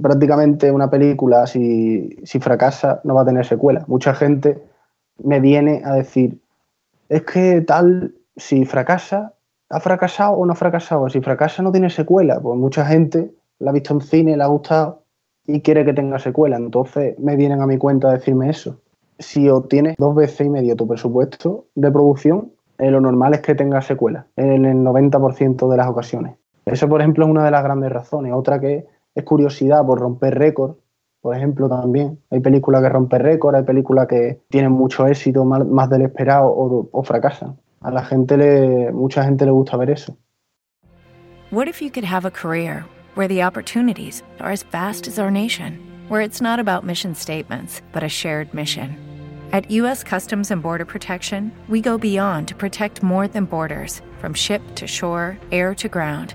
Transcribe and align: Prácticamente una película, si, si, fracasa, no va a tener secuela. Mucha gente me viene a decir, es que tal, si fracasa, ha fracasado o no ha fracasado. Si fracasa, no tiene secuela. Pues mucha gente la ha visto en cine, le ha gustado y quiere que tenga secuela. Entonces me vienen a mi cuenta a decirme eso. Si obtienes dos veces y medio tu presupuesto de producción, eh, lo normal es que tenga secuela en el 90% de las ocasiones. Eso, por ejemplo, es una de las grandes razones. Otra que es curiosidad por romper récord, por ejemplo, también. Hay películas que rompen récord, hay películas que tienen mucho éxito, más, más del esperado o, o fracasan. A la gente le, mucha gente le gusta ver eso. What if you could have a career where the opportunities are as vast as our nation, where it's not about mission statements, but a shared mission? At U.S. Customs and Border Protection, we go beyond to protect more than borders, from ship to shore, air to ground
Prácticamente 0.00 0.70
una 0.70 0.90
película, 0.90 1.46
si, 1.46 2.16
si, 2.24 2.40
fracasa, 2.40 3.00
no 3.04 3.14
va 3.14 3.22
a 3.22 3.26
tener 3.26 3.44
secuela. 3.44 3.84
Mucha 3.86 4.14
gente 4.14 4.62
me 5.22 5.40
viene 5.40 5.82
a 5.84 5.94
decir, 5.94 6.40
es 7.08 7.22
que 7.22 7.60
tal, 7.62 8.14
si 8.36 8.64
fracasa, 8.64 9.34
ha 9.70 9.80
fracasado 9.80 10.32
o 10.32 10.46
no 10.46 10.52
ha 10.52 10.56
fracasado. 10.56 11.08
Si 11.08 11.20
fracasa, 11.20 11.62
no 11.62 11.72
tiene 11.72 11.90
secuela. 11.90 12.40
Pues 12.40 12.58
mucha 12.58 12.84
gente 12.84 13.32
la 13.58 13.70
ha 13.70 13.74
visto 13.74 13.94
en 13.94 14.00
cine, 14.00 14.36
le 14.36 14.42
ha 14.42 14.46
gustado 14.46 15.02
y 15.46 15.60
quiere 15.60 15.84
que 15.84 15.92
tenga 15.92 16.18
secuela. 16.18 16.56
Entonces 16.56 17.18
me 17.18 17.36
vienen 17.36 17.60
a 17.60 17.66
mi 17.66 17.78
cuenta 17.78 18.08
a 18.08 18.12
decirme 18.12 18.50
eso. 18.50 18.80
Si 19.18 19.48
obtienes 19.48 19.96
dos 19.98 20.14
veces 20.14 20.46
y 20.46 20.50
medio 20.50 20.76
tu 20.76 20.86
presupuesto 20.86 21.66
de 21.74 21.90
producción, 21.90 22.52
eh, 22.78 22.90
lo 22.90 23.00
normal 23.00 23.34
es 23.34 23.40
que 23.40 23.54
tenga 23.54 23.82
secuela 23.82 24.26
en 24.36 24.64
el 24.64 24.76
90% 24.78 25.68
de 25.68 25.76
las 25.76 25.88
ocasiones. 25.88 26.36
Eso, 26.64 26.88
por 26.88 27.00
ejemplo, 27.00 27.24
es 27.24 27.30
una 27.30 27.44
de 27.44 27.50
las 27.50 27.64
grandes 27.64 27.90
razones. 27.90 28.32
Otra 28.32 28.60
que 28.60 28.86
es 29.18 29.24
curiosidad 29.24 29.84
por 29.84 29.98
romper 29.98 30.38
récord, 30.38 30.76
por 31.20 31.36
ejemplo, 31.36 31.68
también. 31.68 32.20
Hay 32.30 32.40
películas 32.40 32.82
que 32.82 32.88
rompen 32.88 33.20
récord, 33.20 33.54
hay 33.56 33.64
películas 33.64 34.06
que 34.06 34.40
tienen 34.48 34.72
mucho 34.72 35.06
éxito, 35.06 35.44
más, 35.44 35.66
más 35.66 35.90
del 35.90 36.02
esperado 36.02 36.46
o, 36.46 36.88
o 36.92 37.02
fracasan. 37.02 37.56
A 37.80 37.90
la 37.90 38.04
gente 38.04 38.36
le, 38.36 38.92
mucha 38.92 39.24
gente 39.24 39.44
le 39.44 39.50
gusta 39.50 39.76
ver 39.76 39.90
eso. 39.90 40.16
What 41.50 41.66
if 41.66 41.80
you 41.80 41.90
could 41.90 42.04
have 42.04 42.24
a 42.24 42.30
career 42.30 42.84
where 43.14 43.28
the 43.28 43.42
opportunities 43.42 44.22
are 44.38 44.52
as 44.52 44.62
vast 44.64 45.08
as 45.08 45.18
our 45.18 45.30
nation, 45.30 45.78
where 46.08 46.20
it's 46.20 46.40
not 46.40 46.60
about 46.60 46.84
mission 46.84 47.14
statements, 47.14 47.82
but 47.92 48.02
a 48.02 48.08
shared 48.08 48.52
mission? 48.52 48.96
At 49.50 49.70
U.S. 49.70 50.04
Customs 50.04 50.50
and 50.50 50.62
Border 50.62 50.84
Protection, 50.84 51.50
we 51.68 51.80
go 51.80 51.96
beyond 51.96 52.48
to 52.48 52.54
protect 52.54 53.02
more 53.02 53.26
than 53.26 53.46
borders, 53.46 54.02
from 54.20 54.34
ship 54.34 54.60
to 54.74 54.86
shore, 54.86 55.38
air 55.50 55.74
to 55.76 55.88
ground 55.88 56.34